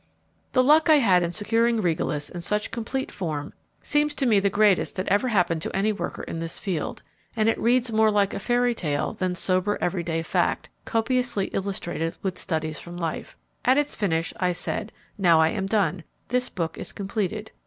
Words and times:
The 0.53 0.63
luck 0.63 0.89
I 0.89 0.95
had 0.95 1.21
in 1.21 1.31
securing 1.31 1.79
Regalis 1.79 2.27
in 2.31 2.41
such 2.41 2.71
complete 2.71 3.11
form 3.11 3.53
seems 3.83 4.15
to 4.15 4.25
me 4.25 4.39
the 4.39 4.49
greatest 4.49 4.95
that 4.95 5.07
ever 5.09 5.27
happened 5.27 5.61
to 5.61 5.75
any, 5.75 5.91
worker 5.93 6.23
in 6.23 6.39
this 6.39 6.57
field, 6.57 7.03
and 7.35 7.47
it 7.47 7.59
reads 7.59 7.91
more 7.91 8.09
like 8.09 8.33
a 8.33 8.39
fairy 8.39 8.73
tale 8.73 9.13
than 9.13 9.35
sober 9.35 9.77
every 9.79 10.01
day 10.01 10.23
fact, 10.23 10.69
copiously 10.85 11.49
illustrated 11.53 12.17
with 12.23 12.39
studies 12.39 12.79
from 12.79 12.97
life. 12.97 13.37
At 13.63 13.77
its 13.77 13.93
finish 13.95 14.33
I 14.39 14.53
said, 14.53 14.91
"Now 15.19 15.39
I 15.39 15.49
am 15.49 15.67
done. 15.67 16.03
This 16.29 16.49
book 16.49 16.79
is 16.79 16.93
completed." 16.93 17.51